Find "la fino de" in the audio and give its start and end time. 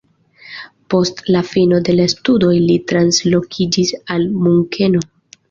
1.35-1.95